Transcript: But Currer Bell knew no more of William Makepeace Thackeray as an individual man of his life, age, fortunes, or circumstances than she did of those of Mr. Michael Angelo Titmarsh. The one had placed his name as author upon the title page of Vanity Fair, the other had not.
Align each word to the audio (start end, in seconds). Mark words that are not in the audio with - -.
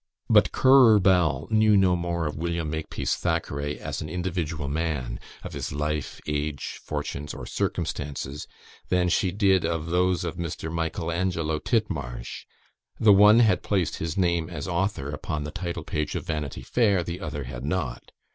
But 0.31 0.51
Currer 0.51 0.97
Bell 0.99 1.47
knew 1.51 1.77
no 1.77 1.95
more 1.95 2.25
of 2.25 2.35
William 2.35 2.71
Makepeace 2.71 3.15
Thackeray 3.15 3.77
as 3.79 4.01
an 4.01 4.09
individual 4.09 4.67
man 4.67 5.19
of 5.43 5.53
his 5.53 5.71
life, 5.71 6.19
age, 6.25 6.79
fortunes, 6.83 7.35
or 7.35 7.45
circumstances 7.45 8.47
than 8.89 9.09
she 9.09 9.31
did 9.31 9.63
of 9.63 9.91
those 9.91 10.23
of 10.23 10.37
Mr. 10.37 10.71
Michael 10.73 11.11
Angelo 11.11 11.59
Titmarsh. 11.59 12.47
The 12.99 13.13
one 13.13 13.41
had 13.41 13.61
placed 13.61 13.97
his 13.97 14.17
name 14.17 14.49
as 14.49 14.67
author 14.67 15.11
upon 15.11 15.43
the 15.43 15.51
title 15.51 15.83
page 15.83 16.15
of 16.15 16.25
Vanity 16.25 16.63
Fair, 16.63 17.03
the 17.03 17.19
other 17.19 17.43
had 17.43 17.63
not. 17.63 18.09